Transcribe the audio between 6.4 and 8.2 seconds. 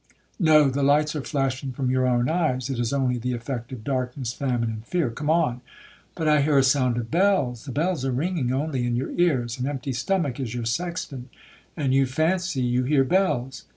hear a sound of bells.'—'The bells are